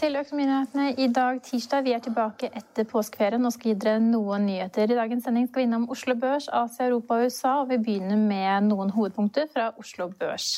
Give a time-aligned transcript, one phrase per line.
[0.00, 1.82] Til Økonominyhetene i dag tirsdag.
[1.84, 4.88] Vi er tilbake etter påskeferien og skal gi dere noen nyheter.
[4.88, 8.16] I dagens sending skal vi innom Oslo Børs, Asia, Europa og USA, og vi begynner
[8.16, 10.54] med noen hovedpunkter fra Oslo Børs.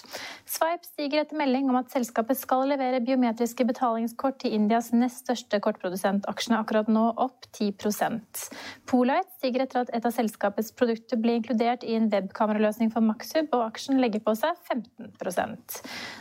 [0.47, 5.59] Sveip stiger etter melding om at selskapet skal levere biometriske betalingskort til Indias nest største
[5.65, 6.29] kortprodusent.
[6.31, 7.73] Aksjene akkurat nå opp 10
[8.87, 13.51] Polite stiger etter at et av selskapets produkter ble inkludert i en webkameraløsning for Maxhub,
[13.51, 15.11] og aksjen legger på seg 15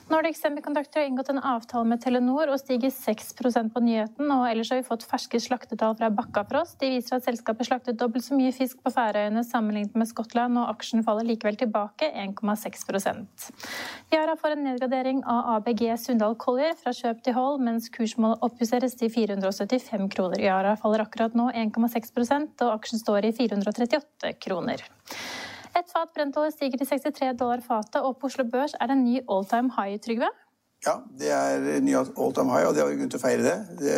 [0.09, 4.31] Nordic Semiconductor har inngått en avtale med Telenor og stiger 6 på nyheten.
[4.31, 6.79] Og ellers har vi fått ferske slaktetall fra Bakkafrost.
[6.79, 10.69] De viser at selskapet slaktet dobbelt så mye fisk på Færøyene sammenlignet med Skottland, og
[10.69, 13.51] aksjen faller likevel tilbake 1,6%
[14.11, 18.95] Yara får en nedgradering av ABG Sundal Collier fra kjøp til hold, mens kursmålet oppjusteres
[18.99, 20.41] til 475 kroner.
[20.41, 24.83] Yara faller akkurat nå 1,6% og aksjen står i 438 kroner.
[25.71, 29.05] Et fat brentolje stiger til 63 dollar fatet, og på Oslo Børs er det en
[29.05, 30.27] ny all time high, Trygve?
[30.81, 33.57] Ja, det er ny all time high, og det vi grunn til å feire det.
[33.81, 33.97] det.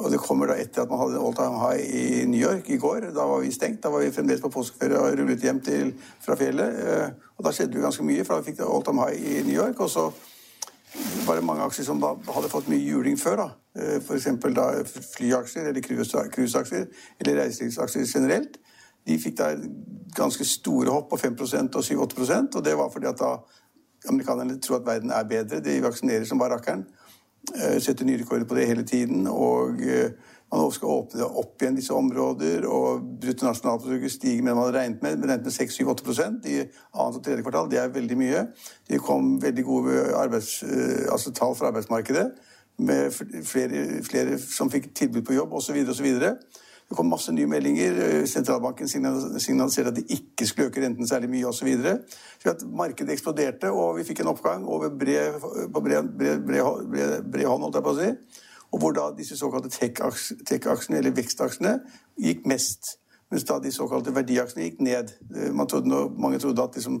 [0.00, 2.78] Og det kommer da etter at man hadde all time high i New York i
[2.80, 3.10] går.
[3.12, 3.82] Da var vi stengt.
[3.84, 5.92] Da var vi fremdeles på påskeferie og rullet hjem til,
[6.24, 6.78] fra fjellet.
[6.80, 9.42] Eh, og da skjedde det ganske mye, for da fikk det all time high i
[9.44, 9.84] New York.
[9.84, 10.08] Og så
[11.26, 13.44] var det mange aksjer som da hadde fått mye juling før.
[13.44, 13.48] da.
[14.00, 14.30] F.eks.
[14.56, 14.68] da
[15.12, 16.88] flyaksjer eller cruiseaksjer
[17.20, 18.56] eller reiselivsaksjer generelt.
[19.08, 19.52] De fikk da
[20.16, 23.32] ganske store hopp på 5% og 7-8% og det var fordi at da
[24.08, 25.60] Amerikanerne tror at verden er bedre.
[25.60, 26.84] De vaksinerer som bare rakkeren.
[27.54, 29.26] Eh, setter nye rekorder på det hele tiden.
[29.26, 30.10] Og eh,
[30.52, 35.04] man skal åpne opp igjen disse områder, og bruttonasjonalproduktet stiger mer enn man hadde regnet
[35.04, 35.22] med.
[35.24, 37.70] regnet med 6-7-8 i annet og tredje kvartal.
[37.70, 38.42] Det er veldig mye.
[38.88, 42.26] Det kom veldig gode arbeids, eh, altså tall fra arbeidsmarkedet
[42.78, 43.10] med
[43.44, 45.76] flere, flere som fikk tilbud på jobb osv.
[45.88, 46.08] osv.
[46.92, 47.98] Det kom masse nye meldinger.
[48.04, 51.70] Eh, sentralbanken signaliserte at de ikke skulle øke renten særlig mye osv.
[52.68, 55.38] Markedet eksploderte, og vi fikk en oppgang over bred,
[55.72, 58.10] på bred, bred, bred, bred hånd, holdt jeg på å si.
[58.72, 61.78] Og hvor da disse såkalte tech-aksjene, eller vekstaksjene,
[62.20, 62.98] gikk mest.
[63.32, 65.14] Mens da de såkalte verdiaksjene gikk ned.
[65.32, 66.98] Eh, trodde, mange trodde at, liksom,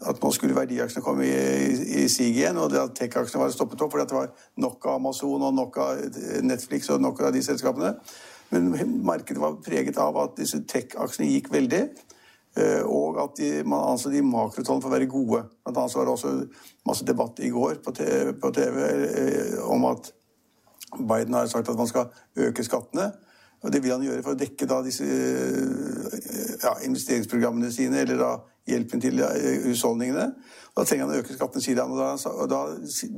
[0.00, 3.84] at nå skulle verdiaksjene komme i, i, i sig igjen, og at tech-aksjene var stoppet
[3.84, 4.32] opp fordi det var
[4.64, 6.00] nok av Amazon og nok av
[6.40, 7.92] Netflix og nok av de selskapene.
[8.50, 8.70] Men
[9.06, 11.82] markedet var preget av at disse tech-aksjene gikk veldig.
[12.56, 15.42] Eh, og at de, man anså de makrotallene for å være gode.
[15.66, 16.32] Blant annet var det også
[16.88, 20.12] masse debatt i går på TV, på TV eh, om at
[20.96, 22.08] Biden har sagt at man skal
[22.46, 23.10] øke skattene.
[23.64, 28.22] Og det vil han gjøre for å dekke da disse eh, ja, investeringsprogrammene sine, eller
[28.22, 28.32] da
[28.66, 29.20] hjelpen til
[29.66, 30.30] husholdningene.
[30.76, 31.92] Da trenger han å øke skattene, sier han.
[31.92, 32.62] Og da, og da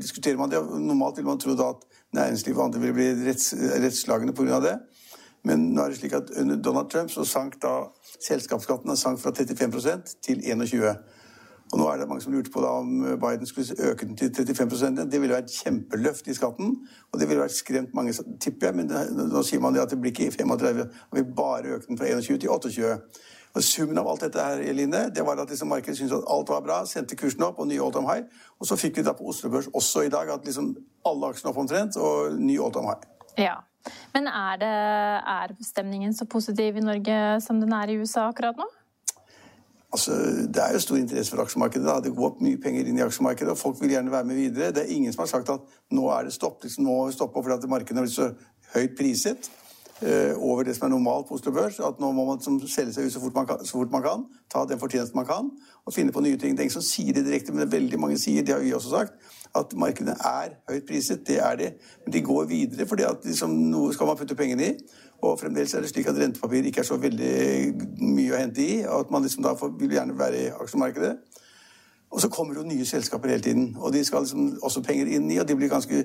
[0.03, 0.61] diskuterer man det.
[0.83, 1.87] Normalt vil man trodd at
[2.17, 4.61] næringslivet og andre vil bli retts, rettslagende pga.
[4.67, 4.77] det.
[5.49, 7.75] Men nå er det slik at under Donald Trump så sank da
[8.19, 10.93] selskapsskatten sank fra 35% til 21
[11.73, 14.31] og nå er det mange som lurte på da om Biden skulle øke den til
[14.31, 16.77] 35% Det ville vært kjempeløft i skatten,
[17.13, 18.77] og det ville vært skremt mange, tipper jeg.
[18.77, 21.87] Men det, nå sier man det at det blir ikke 35, og vi bare øker
[21.91, 22.97] den fra 21 til 28.
[23.55, 26.49] Og Summen av alt dette her, Eline, det var at liksom markedet syntes at alt
[26.49, 28.25] var bra, sendte kursen opp og ny all time high.
[28.61, 30.75] Og så fikk vi da på Oslo Børs også i dag at liksom
[31.09, 33.09] alle aksjene opp omtrent og ny all time high.
[33.39, 33.57] Ja.
[34.15, 34.75] Men er, det,
[35.35, 38.67] er stemningen så positiv i Norge som den er i USA akkurat nå?
[39.93, 40.13] Altså,
[40.55, 41.87] Det er jo stor interesse for aksjemarkedet.
[41.87, 42.01] Da.
[42.01, 44.73] Det går opp mye penger inn i aksjemarkedet, og folk vil gjerne være med videre.
[44.73, 45.61] Det er ingen som har sagt at
[45.91, 46.61] nå er det stopp.
[46.63, 48.33] Liksom, nå stopper fordi at markedet har blitt så
[48.75, 49.51] høyt priset.
[50.03, 51.81] eh, over det som er normalt på Oslo Børs.
[51.81, 54.27] At nå må man liksom selge seg ut så fort, kan, så fort man kan,
[54.51, 55.51] ta den fortjenesten man kan,
[55.87, 56.55] og finne på nye ting.
[56.55, 58.63] Det er ingen som sier det direkte, men det er veldig mange sier, det har
[58.63, 59.19] vi også sagt,
[59.57, 61.27] at markedene er høyt priset.
[61.27, 61.71] Det er de.
[62.05, 64.73] Men de går videre, fordi at liksom, noe skal man putte pengene i.
[65.23, 67.33] Og fremdeles er det slik at rentepapir ikke er så veldig
[68.01, 68.85] mye å hente i.
[68.87, 71.17] og at man liksom da får, vil gjerne være i aksjemarkedet.
[72.11, 73.77] Og så kommer jo nye selskaper hele tiden.
[73.79, 76.05] Og de skal liksom også penger inn i, og de blir ganske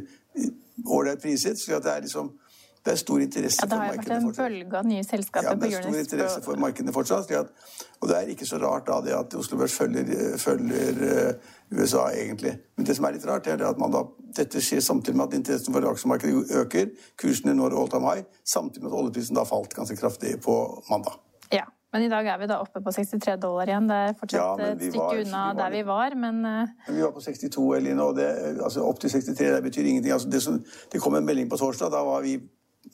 [0.87, 1.59] ålreit priset.
[1.59, 2.33] Så det er liksom
[2.83, 4.03] det er stor interesse ja, for markedet fortsatt.
[4.03, 6.95] Det har vært en bølge av nye selskaper ja, det er stor interesse for markedet
[6.95, 7.29] fortsatt.
[7.39, 7.67] At,
[8.01, 10.09] og det er ikke så rart da det at Oslo Børs følger,
[10.41, 12.57] følger uh, USA, egentlig.
[12.75, 14.03] Men det som er litt rart, er at man da,
[14.35, 16.91] dette skjer samtidig med at interessen for aksjemarkedet øker.
[17.23, 20.57] Kursene når all time high, samtidig med at oljeprisen da falt ganske kraftig på
[20.91, 21.15] mandag.
[21.55, 21.69] Ja.
[21.93, 23.85] Men i dag er vi da oppe på 63 dollar igjen.
[23.85, 26.71] Det er fortsatt ja, et stykke var, unna vi der vi var, men uh...
[26.87, 28.25] Men vi var på 62, Eline, og det,
[28.65, 30.15] altså opp til 63 det betyr ingenting.
[30.15, 30.57] Altså, det, som,
[30.89, 31.93] det kom en melding på torsdag.
[31.93, 32.39] Da var vi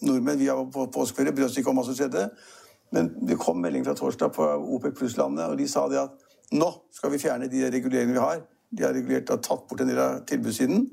[0.01, 2.29] nordmenn vi var på påskeferie, brød oss ikke om hva som skjedde.
[2.95, 4.45] Men det kom melding fra torsdag på
[4.75, 8.41] OPEC pluss-landene, og de sa det at nå skal vi fjerne de reguleringene vi har.
[8.69, 10.87] De har regulert og tatt bort en del av tilbudssiden,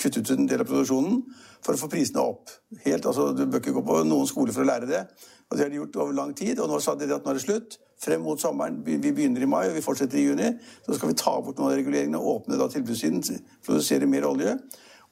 [0.00, 1.20] kuttet ut en del av produksjonen
[1.64, 2.52] for å få prisene opp.
[2.84, 5.02] Helt, altså, du bør ikke gå på noen skole for å lære det.
[5.50, 7.38] Og Det har de gjort over lang tid, og nå sa de at nå er
[7.38, 7.78] det slutt.
[8.00, 10.50] Frem mot sommeren, Vi begynner i mai og vi fortsetter i juni.
[10.86, 13.22] Så skal vi ta bort noen av reguleringene og åpne da tilbudssiden,
[13.64, 14.58] produsere mer olje.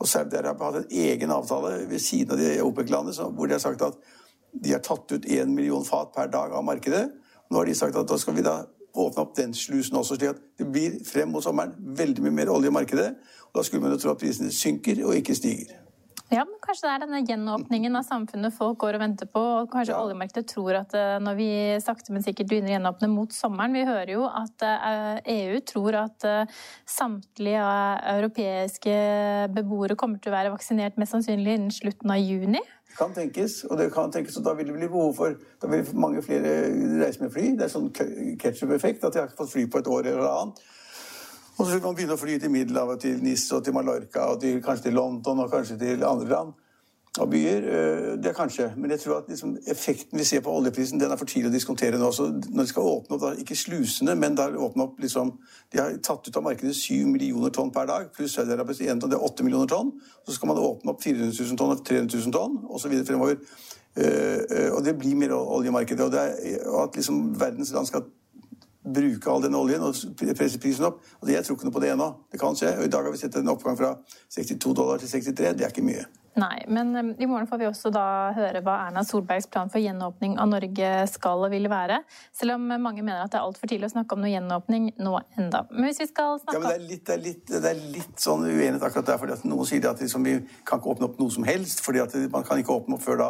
[0.03, 3.85] Og Saudi-Arabia hatt en egen avtale ved siden av de OPEC-landene hvor de har sagt
[3.87, 3.99] at
[4.53, 7.07] de har tatt ut én million fat per dag av markedet.
[7.51, 10.35] Nå har de sagt at da skal vi da åpne opp den slusen også, slik
[10.35, 13.13] at det blir frem mot sommeren veldig mye mer olje i markedet.
[13.53, 15.79] Og da skulle man jo tro at prisene synker og ikke stiger.
[16.33, 19.41] Ja, men Kanskje det er denne gjenåpningen av samfunnet folk går og venter på.
[19.61, 19.99] og Kanskje ja.
[20.01, 21.49] oljemarkedet tror at eh, når vi
[21.85, 24.65] sakte, men sikkert begynner å gjenåpne mot sommeren Vi hører jo at
[25.29, 27.67] EU e tror at eh, samtlige
[28.15, 28.97] europeiske
[29.53, 32.63] beboere kommer til å være vaksinert mest sannsynlig innen slutten av juni.
[32.89, 35.69] Det kan tenkes, og det kan tenkes, og da vil det bli behov for da
[35.69, 36.63] vil mange flere
[37.03, 37.51] reise med fly.
[37.61, 40.65] Det er sånn ketsjup-effekt, at de har ikke fått fly på et år eller annet.
[41.63, 44.41] Og så vil man begynne å fly til Middelhavet, til Nis og til Mallorca og
[44.43, 46.49] til, kanskje til London og kanskje til andre land
[47.23, 47.67] og byer.
[47.71, 48.65] Eh, det er kanskje.
[48.77, 51.55] Men jeg tror at liksom, effekten vi ser på oljeprisen, den er for tidlig å
[51.55, 52.09] diskontere nå.
[52.11, 55.31] Så når de skal åpne opp, da, ikke slusene, men da åpne opp liksom
[55.73, 59.23] De har tatt ut av markedet 7 millioner tonn per dag, pluss Saudi-Arabias det er
[59.31, 59.93] 8 millioner tonn.
[60.27, 62.97] Så skal man åpne opp 400 000 tonn og 300 000 tonn osv.
[63.07, 63.39] fremover.
[63.93, 66.01] Uh, og det blir mer oljemarked.
[66.01, 68.09] Og, er, og at liksom verdens land skal
[68.83, 69.95] bruke all den oljen og
[70.37, 71.03] presse prisen opp.
[71.23, 72.09] Og Jeg tror ikke noe på det ennå.
[72.33, 72.75] Det kan skje.
[72.79, 73.95] Og I dag har vi sett en oppgang fra
[74.33, 75.55] 62 dollar til 63.
[75.59, 76.09] Det er ikke mye.
[76.33, 79.83] Nei, men um, i morgen får vi også da høre hva Erna Solbergs plan for
[79.85, 81.99] gjenåpning av Norge skal og vil være.
[82.33, 85.13] Selv om mange mener at det er altfor tidlig å snakke om noe gjenåpning nå
[85.37, 85.67] enda.
[85.69, 87.83] Men hvis vi skal snakke ja, men det er litt, det er litt, det er
[87.99, 89.21] litt sånn uenighet akkurat der.
[89.21, 91.85] fordi at Noen sier at liksom, vi kan ikke åpne opp noe som helst.
[91.85, 93.29] fordi at man kan ikke åpne opp før da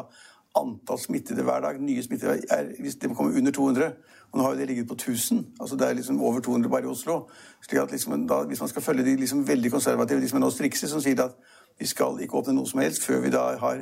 [0.59, 3.93] antall smittede hver dag, nye smittede, er, hvis det kommer under 200
[4.33, 5.47] og Nå har jo det ligget på 1000.
[5.61, 7.29] altså Det er liksom over 200 bare i Oslo.
[7.61, 10.41] slik at liksom, da, Hvis man skal følge de liksom veldig konservative, de som er
[10.41, 11.35] nå strikse, som sier at
[11.79, 13.79] vi skal ikke åpne noe som helst før vi da har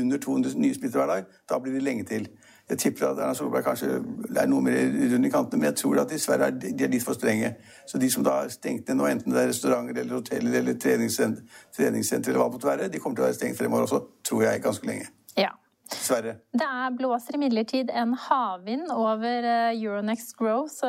[0.00, 2.28] under 200 nye smittede hver dag, da blir det lenge til.
[2.70, 3.86] Jeg tipper at Erna Solberg kanskje
[4.36, 7.04] er noe mer rundt i kantene, men jeg tror at dessverre er de er litt
[7.04, 7.54] for strenge.
[7.86, 10.76] Så de som da er stengt ned nå, enten det er restauranter eller hoteller eller
[10.82, 11.42] treningssenter,
[11.76, 14.42] treningssenter eller hva det måtte være, de kommer til å være stengt fremover også, tror
[14.42, 15.08] jeg, ganske lenge.
[15.38, 15.54] Ja.
[15.94, 16.38] Sverre?
[16.52, 20.84] Det er blåser imidlertid en havvind over Euronex Euronext Growth.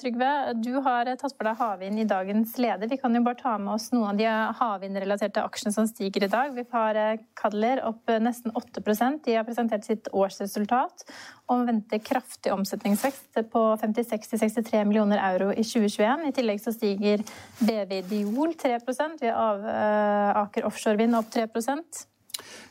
[0.00, 2.88] Trygve, du har eh, tatt for deg havvind i dagens leder.
[2.88, 4.26] Vi kan jo bare ta med oss noen av de
[4.60, 6.54] havvindrelaterte aksjene som stiger i dag.
[6.54, 11.06] Vi har eh, Cadler opp nesten 8% De har presentert sitt årsresultat
[11.50, 16.26] og venter kraftig omsetningsvekst på 56-63 millioner euro i 2021.
[16.28, 17.24] I tillegg så stiger
[17.60, 18.78] BV Diol 3
[19.20, 19.66] Vi har
[20.44, 22.06] Aker Offshore Vind opp 3%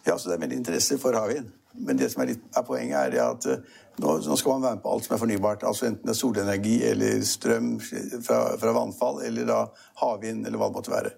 [0.03, 1.51] ja, så det er veldig interesse for havvind.
[1.73, 3.61] Men det som er, litt, er poenget, er at eh,
[4.01, 5.63] nå, nå, skal man være med på alt som er fornybart.
[5.69, 9.59] altså Enten det er solenergi eller strøm fra, fra vannfall, eller da
[10.01, 11.15] havvind, eller hva det måtte være.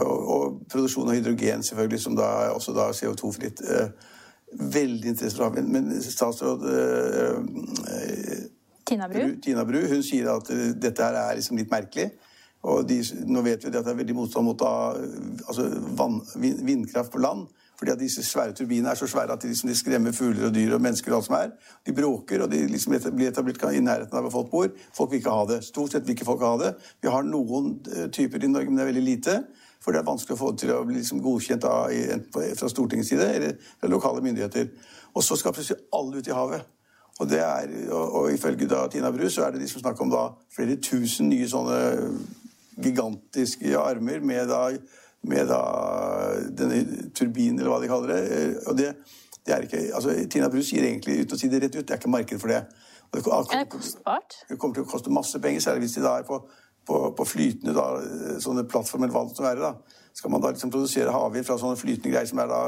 [0.00, 3.62] Og, og, produksjon av hydrogen, selvfølgelig, som da er også da CO2-fritt.
[3.64, 4.12] Eh,
[4.76, 5.68] veldig interesse for havvind.
[5.72, 7.34] Men statsråd eh,
[8.86, 9.28] Tina Bru.
[9.42, 10.48] Tina Bru hun sier at
[10.80, 12.10] dette her er liksom litt merkelig.
[12.66, 14.72] Og de, nå vet vi at det er veldig motstand mot da,
[15.46, 15.68] altså
[15.98, 17.46] vann, vindkraft på land.
[17.78, 20.54] Fordi at disse svære turbinene er så svære at de, liksom, de skremmer fugler og
[20.54, 21.50] dyr og mennesker og alt som er.
[21.86, 24.70] De bråker, og de liksom blir etablert i nærheten av hvor folk bor.
[24.96, 25.60] Folk vil ikke ha det.
[25.66, 26.72] Stort sett vil ikke folk ha det.
[27.04, 29.36] Vi har noen uh, typer i Norge, men det er veldig lite.
[29.84, 31.92] For det er vanskelig å få det til å bli liksom godkjent av,
[32.58, 34.72] fra Stortingets side eller fra lokale myndigheter.
[35.14, 36.72] Og så skal plutselig alle ut i havet.
[37.20, 40.10] Og, det er, og, og ifølge da Tina Bru så er det liksom snakk om
[40.12, 41.78] da flere tusen nye sånne
[42.82, 44.66] gigantiske armer med da
[45.26, 45.60] med da,
[46.58, 48.50] denne turbinen, eller hva de kaller det.
[48.66, 48.94] Og det,
[49.46, 51.94] Det er ikke, altså, Tina Bru sier egentlig, uten å si det rett ut, det
[51.94, 52.64] er ikke marked for det.
[53.06, 54.34] Og det, er det kostbart?
[54.48, 56.40] Det kommer til å koste masse penger, særlig hvis de da er på,
[56.86, 57.84] på, på flytende da,
[58.42, 59.60] sånne plattformer, hva det være.
[59.62, 60.00] da.
[60.18, 62.60] Skal man da liksom produsere havvind fra sånne flytende greier som er da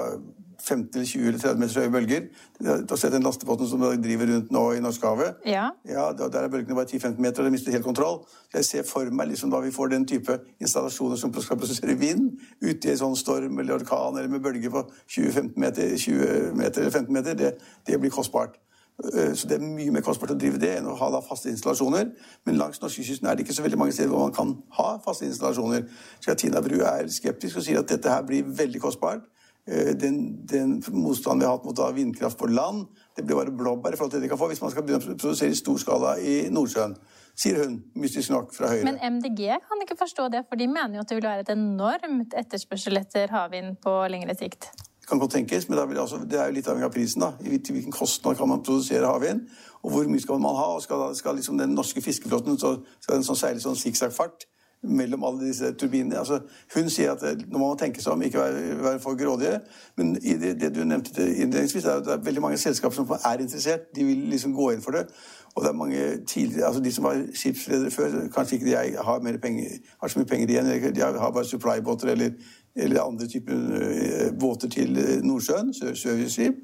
[0.62, 2.26] 15 eller 20 eller 30 meter høye bølger.
[2.58, 5.42] Du har sett den lastebåten som driver rundt nå i Norskehavet?
[5.46, 5.68] Ja.
[5.88, 6.10] ja.
[6.18, 8.20] Der er bølgene bare 10-15 meter, og de mister helt kontroll.
[8.54, 12.32] Jeg ser for meg liksom da vi får den type installasjoner som skal prosessere vind
[12.62, 16.82] ute i en sånn storm eller orkan eller med bølger på 20-15 meter, 20 meter
[16.82, 17.54] eller 15 meter, det,
[17.86, 18.58] det blir kostbart.
[19.04, 22.10] Eh, så det er mye mer kostbart å drive det enn å ha faste installasjoner.
[22.48, 25.28] Men langs norskekysten er det ikke så veldig mange steder hvor man kan ha faste
[25.28, 25.86] installasjoner.
[26.18, 29.22] Så Tina Bru er skeptisk og sier at dette her blir veldig kostbart.
[29.68, 33.92] Eh, den, den motstanden vi har hatt mot vindkraft på land, det blir bare blåbær
[33.92, 35.76] i forhold til det de kan få hvis man skal begynne å produsere i stor
[35.82, 36.96] skala i Nordsjøen.
[37.38, 38.86] Sier hun, mystisk nok, fra Høyre.
[38.88, 41.52] Men MDG kan ikke forstå det, for de mener jo at det vil være et
[41.52, 44.70] enormt etterspørsel etter havvind på lengre sikt.
[44.74, 47.22] Det kan godt tenkes, men altså, det er jo litt avhengig av prisen.
[47.22, 47.30] da.
[47.44, 49.44] I hvilken kostnad kan man produsere havvind,
[49.84, 50.66] og hvor mye skal man ha?
[50.74, 54.48] og Skal, skal liksom den norske fiskeflåten så, skal den sånn seile sånn sikksakk-fart?
[54.82, 56.18] Mellom alle disse turbinene.
[56.18, 56.40] Altså,
[56.74, 59.60] hun sier at eh, nå må man tenke seg om, ikke være, være for grådige.
[59.96, 63.42] Men det, det, du nevnte innledningsvis, er at det er veldig mange selskaper som er
[63.42, 63.90] interessert.
[63.96, 65.08] De vil liksom gå inn for det.
[65.54, 69.38] Og det er mange tidligere, altså De som var skipsledere før, kanskje ikke de har,
[69.42, 69.64] penger,
[70.00, 70.94] har så mye penger igjen.
[70.94, 72.30] De har bare supply-båter eller,
[72.76, 76.54] eller, andre typer uh, båter til eh, Nordsjøen, serviceskip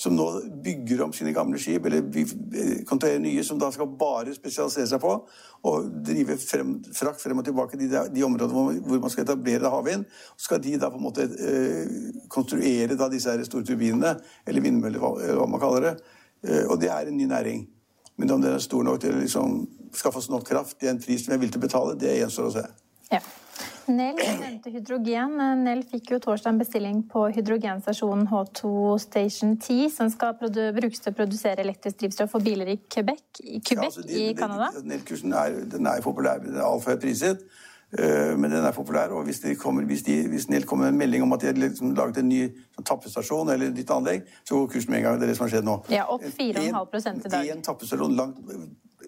[0.00, 0.26] som nå
[0.64, 2.06] bygger om sine gamle skip, eller
[2.88, 5.10] konstruerer nye, som da skal bare spesialisere seg på
[5.68, 5.72] å
[6.08, 10.06] drive frem, frakt frem og tilbake de, de områdene hvor, hvor, man skal etablere havvind.
[10.40, 11.92] Skal de da på en måte eh,
[12.32, 14.14] konstruere da disse her store turbinene,
[14.48, 15.94] eller vindmøller, eller hva man kaller det.
[16.48, 17.66] Eh, og det er en ny næring.
[18.16, 19.60] Men om den er stor nok til å liksom,
[19.96, 22.16] skaffe oss nok kraft i en pris som jeg er villig til å betale, det
[22.22, 22.64] gjenstår å se.
[23.12, 23.20] Ja.
[23.88, 25.36] Nell nevnte hydrogen.
[25.64, 28.72] Nell fikk jo torsdag en bestilling på hydrogenstasjonen H2
[29.02, 33.60] Station 10, som skal brukes til å produsere elektrisk drivstoff for biler i Quebec, i,
[33.60, 34.70] Quebec, ja, altså, de, i Canada.
[34.84, 37.44] Nell-kursen er, er, populær, den er altfor høyt priset.
[37.90, 41.00] Uh, men den er populær, og hvis, kommer, hvis, de, hvis Nell kommer med en
[41.00, 44.28] melding om at de har liksom laget en ny sånn, tappestasjon eller et nytt anlegg,
[44.46, 45.18] så går kursen med en gang.
[45.18, 45.74] Det er det som har skjedd nå.
[45.90, 47.50] Ja, opp 4,5 i dag.
[47.56, 48.38] En tappestasjon langt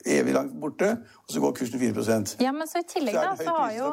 [0.05, 0.89] evig langt borte,
[1.23, 3.91] og så går kursen 4% Ja, men så I tillegg, da, så har, jo,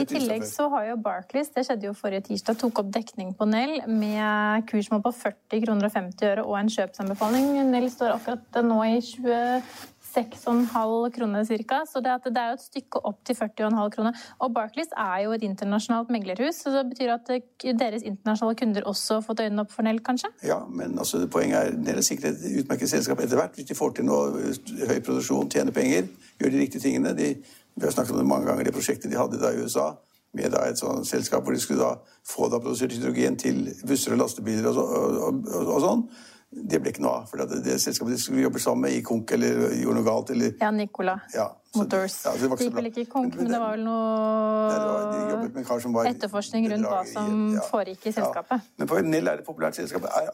[0.00, 3.48] i tillegg så har jo Barclays det skjedde jo forrige tirsdag, tok opp dekning på
[3.48, 7.50] Nell med kursmål på 40 kroner og 50 øre og en kjøpsanbefaling.
[7.70, 11.80] Nell står akkurat nå i 20 6,5 kroner ca.
[11.90, 14.22] Så det, det, er jo et stykke opp til 40,5 kroner.
[14.38, 17.32] Og Barclays er jo et internasjonalt meglerhus, så det betyr at
[17.80, 20.30] deres internasjonale kunder også har fått øynene opp for Nell, kanskje?
[20.46, 23.58] Ja, men altså, poenget er Nell er sikkert et utmerket selskap etter hvert.
[23.58, 24.54] Hvis de får til noe
[24.88, 26.08] høy produksjon, tjener penger,
[26.40, 27.14] gjør de riktige tingene.
[27.18, 27.34] De,
[27.74, 29.92] vi har snakket om det mange ganger, det prosjektet de hadde da i USA
[30.34, 31.94] med da et sånt selskap hvor de skulle da
[32.26, 36.06] få da produsert hydrogen til busser og lastebiler og, så, og, og, og sånn.
[36.54, 37.28] Det ble ikke noe av.
[37.30, 40.30] For det, det selskapet de skulle jobbe sammen med, i konk eller gjorde noe galt.
[40.34, 42.20] Eller, ja, Nicola ja, Motors.
[42.24, 46.90] Ja, det gikk vel ikke i konk, men, det var vel noe var, etterforskning rundt
[46.90, 48.70] hva som ja, foregikk i selskapet.
[48.78, 50.06] Men på Nell er det populært selskap.
[50.06, 50.30] er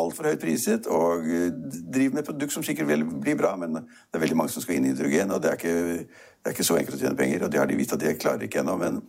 [0.00, 3.82] altfor høyt priset og eh, driver med et produkt som sikkert vil bli bra, men
[3.82, 6.56] det er veldig mange som skal inn i hydrogen, og det er ikke, det er
[6.56, 7.46] ikke så enkelt å tjene penger.
[7.46, 8.78] Og det har de vist at de klarer ikke ennå.
[8.80, 9.02] men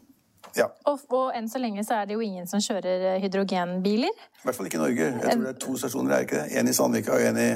[0.56, 0.70] ja.
[0.90, 4.14] Og, og, enn så lenge så er det jo ingen som kjører eh, hydrogenbiler.
[4.14, 5.10] I hvert fall ikke i Norge.
[5.12, 6.60] Jeg tror det er to stasjoner, er ikke det?
[6.60, 7.50] En i Sandvika og en i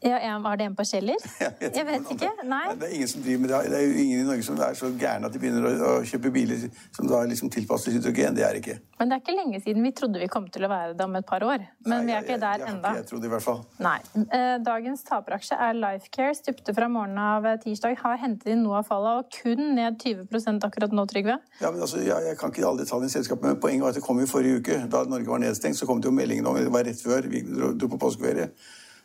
[0.00, 1.16] ja, Var det en på Kjeller?
[1.40, 2.28] Jeg vet, jeg vet ikke.
[2.46, 2.64] Nei.
[2.78, 3.58] Det er ingen som driver med det.
[3.72, 5.92] Det er jo ingen i Norge som er så gærne at de begynner å, å
[6.06, 6.64] kjøpe biler
[6.94, 8.36] som da liksom tilpasses hydrogen.
[8.38, 8.76] Det er ikke.
[9.00, 11.18] Men det er ikke lenge siden vi trodde vi kom til å være det om
[11.18, 11.66] et par år.
[11.86, 12.94] Men Nei, vi er ikke der ennå.
[12.98, 13.60] Jeg trodde i hvert fall.
[13.82, 13.96] Nei.
[14.38, 16.38] Eh, dagens taperaksje er Lifecare.
[16.38, 17.98] Stupte fra morgenen av tirsdag.
[18.02, 21.38] Har hentet inn noe av fallet, og kun ned 20% akkurat nå, Trygve.
[21.62, 24.00] Ja, men altså, jeg, jeg kan ikke alle detaljene i selskapet, men poenget var at
[24.00, 24.82] det kom i forrige uke.
[24.90, 27.42] Da Norge var nedstengt, så kom det jo meldingen om Det var rett før vi
[27.46, 28.52] dro, dro på påskeferie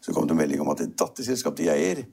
[0.03, 2.03] så kom det melding om at et datterselskap de eier,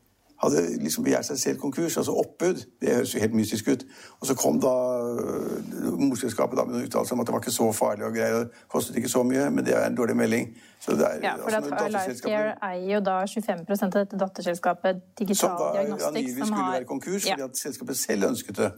[0.40, 2.62] hadde liksom begjært seg selv konkurs, altså oppbud.
[2.80, 3.82] Det høres jo helt mystisk ut.
[4.20, 4.72] Og så kom da
[5.20, 8.46] øh, morselskapet da med noen uttalelser om at det var ikke så farlig og greier,
[8.46, 10.48] det kostet ikke så mye, men det er en dårlig melding.
[10.80, 15.58] Så det er, ja, for altså, Lifecare eier jo da 25 av dette datterselskapet Digital
[15.60, 17.36] Diagnostics, som da angivelig skulle være konkurs ja.
[17.36, 18.72] fordi at selskapet selv ønsket det.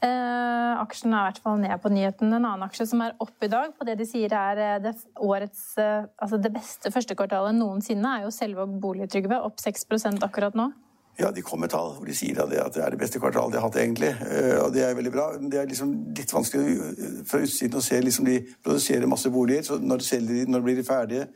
[0.00, 2.30] Eh, aksjen er i hvert fall ned på nyheten.
[2.32, 4.94] En annen aksje som er opp i dag på det de sier er eh, det,
[5.20, 10.56] årets, eh, altså det beste første kvartalet noensinne, er jo Selvåg Boligtrygve, opp 6% akkurat
[10.56, 10.70] nå.
[11.20, 13.60] Ja, de kom med tall hvor de sier at det er det beste kvartalet de
[13.60, 14.14] har hatt, egentlig.
[14.24, 15.28] Eh, og det er veldig bra.
[15.36, 16.78] Men det er liksom litt vanskelig
[17.28, 19.68] fra utsiden å se liksom de produserer masse boliger.
[19.68, 21.28] Så når, de, når blir de ferdige?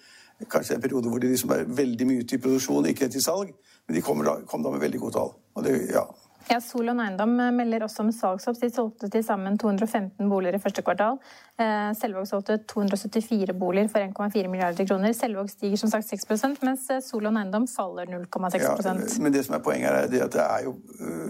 [0.50, 3.52] Kanskje en periode hvor de liksom er veldig mye ute i produksjon, ikke til salg.
[3.84, 5.34] Men de da, kom da med veldig gode tall.
[5.52, 6.08] Og det, ja,
[6.50, 8.58] Ja, Solon Eiendom melder også om salgshopp.
[8.60, 11.16] De solgte til sammen 215 boliger i første kvartal.
[11.60, 15.14] Eh, Selvåg solgte 274 boliger for 1,4 milliarder kroner.
[15.16, 19.56] Selvåg stiger som sagt 6% mens eh, Solon Eiendom faller 0,6 ja, Men det som
[19.56, 20.76] er poenget her, er at det er jo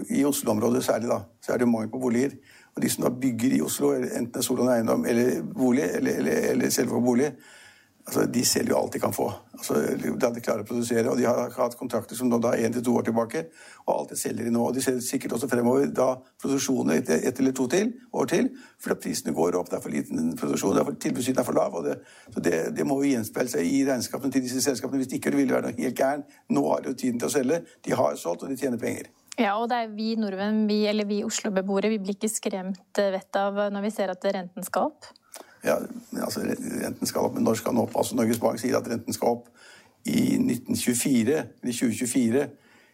[0.09, 2.35] i Oslo-området særlig, da, så er det mangel på boliger.
[2.75, 6.49] Og de som da bygger i Oslo, enten er Solon Eiendom eller bolig, eller, eller,
[6.51, 7.31] eller Selvåg bolig,
[8.07, 9.27] altså, de selger jo alt de kan få.
[9.55, 12.83] Altså, de klarer å produsere, og de har hatt kontrakter som da er én til
[12.85, 13.45] to år tilbake.
[13.85, 14.63] Og alt det selger de nå.
[14.67, 18.51] Og de selger sikkert også fremover da produksjonen et, et eller to til, år til.
[18.83, 21.81] Fordi prisene går opp, det er for liten produksjon, tilbudssiden er for lav.
[21.85, 21.99] det,
[22.33, 25.01] så det, det må jo gjenspeile seg i regnskapene til disse selskapene.
[25.01, 26.25] Hvis de ikke ville være noe helt gæren.
[26.49, 27.61] Nå har de jo tiden til å selge.
[27.85, 29.11] De har solgt, og de tjener penger.
[29.35, 33.41] Ja, og det er vi nordmenn, vi, eller vi Oslo-beboere, vi blir ikke skremt vettet
[33.41, 35.09] av når vi ser at renten skal opp?
[35.65, 35.79] Ja,
[36.21, 36.43] altså
[36.83, 37.95] renten skal opp, men når skal den opp?
[37.97, 39.47] Altså Norges Bank sier at renten skal opp
[40.05, 42.43] i 1924, eller 2024.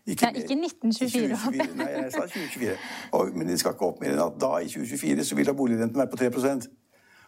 [0.05, 1.35] Ikke, nei, ikke 1924.
[1.35, 2.77] 2024 nei, jeg sa 2024.
[3.17, 5.57] Og, men de skal ikke opp mer enn at da, i 2024, så vil da
[5.57, 6.69] boligrenten være på 3%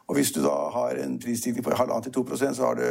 [0.08, 2.88] Og hvis du da har en prisstigning på halvannet til 2% så har du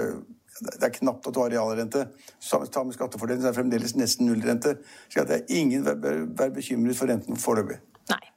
[0.60, 2.06] det er knapt at du har realrente.
[2.40, 4.76] Sammen med skattefordelen, så er det fremdeles nesten nullrente.
[5.08, 7.78] Så det er ingen bør være bekymret for renten foreløpig.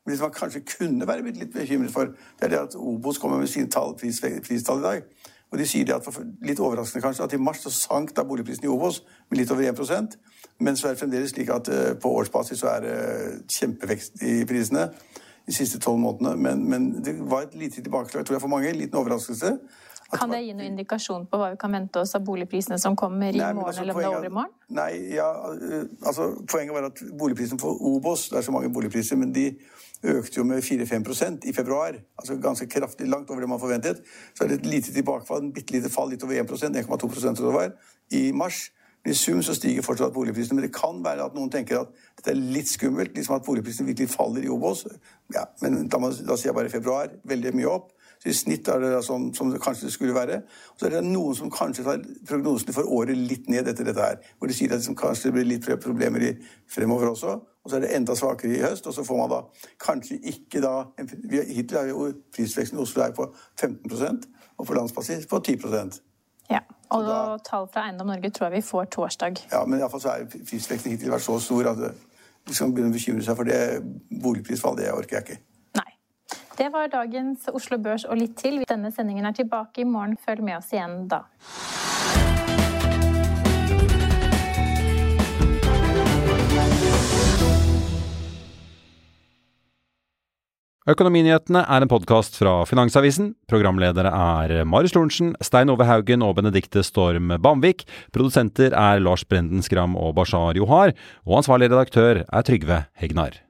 [0.05, 0.15] Nei.
[0.15, 3.49] som man kanskje kunne være litt bekymret for, det er det at Obos kommer med
[3.49, 5.09] sine tall, pris, pristall i dag.
[5.51, 6.07] Og de sier det at,
[6.45, 9.65] litt overraskende kanskje, at i mars så sank da boligprisen i Obos med litt over
[9.71, 10.17] 1%
[10.59, 14.23] men så er det fremdeles slik at uh, på årsbasis så er det uh, kjempevekst
[14.23, 14.87] i prisene
[15.45, 16.35] de siste tolv månedene.
[16.41, 18.69] Men, men, det var et lite tilbakeslag tror jeg, for mange.
[18.69, 19.57] En liten overraskelse.
[20.19, 23.35] Kan det gi noen indikasjon på hva vi kan vente oss av boligprisene som kommer
[23.35, 24.53] i nei, morgen altså, eller er i morgen?
[24.75, 25.29] Nei, ja,
[26.05, 29.49] altså Poenget var at boligprisen for Obos, det er så mange boligpriser, men de
[30.05, 31.99] økte jo med 4-5% i februar.
[32.17, 34.01] altså Ganske kraftig, langt over det man forventet.
[34.33, 37.47] Så er det et lite tilbakefall, en bitte lite fall, litt over 1 1,2 tror
[37.47, 37.71] det var,
[38.11, 38.69] i mars.
[39.05, 42.31] I sum så stiger fortsatt boligprisene, men det kan være at noen tenker at dette
[42.31, 43.13] er litt skummelt.
[43.13, 44.85] liksom At boligprisene virkelig faller i Obos.
[45.33, 47.13] Ja, men da, da sier jeg bare februar.
[47.23, 47.91] Veldig mye opp.
[48.25, 50.39] Så I snitt er det sånn som det kanskje skulle være.
[50.73, 54.01] Og så er det noen som kanskje tar prognosene for året litt ned etter dette
[54.01, 54.17] her.
[54.39, 56.31] Hvor de sier at det kanskje blir litt problemer i
[56.73, 57.35] fremover også.
[57.65, 59.39] Og så er det enda svakere i høst, og så får man da
[59.81, 60.73] kanskje ikke da
[61.49, 63.25] Hittil er jo prisveksten i Oslo er på
[63.61, 64.25] 15
[64.57, 65.97] og på landsbasis på 10%
[66.49, 66.61] Ja,
[66.93, 69.41] og da, tall fra Eiendom Norge tror jeg vi får torsdag.
[69.51, 71.81] Ja, men iallfall så er prisveksten hittil vært så stor at
[72.45, 73.59] vi skal begynne å bekymre seg for det
[74.21, 74.85] boligprisfallet.
[74.85, 75.41] Det orker jeg ikke.
[76.55, 78.61] Det var dagens Oslo Børs og litt til.
[78.69, 80.15] Denne sendingen er tilbake i morgen.
[80.15, 81.25] Følg med oss igjen da.
[90.85, 93.31] Økonominyhetene er en podkast fra Finansavisen.
[93.49, 97.83] Programledere er Marius Lorentzen, Stein Ove Haugen og Benedikte Storm Bamvik.
[98.13, 100.93] Produsenter er Lars Brenden Skram og Bashar Johar.
[101.25, 103.44] Og ansvarlig redaktør er Trygve Hegnar.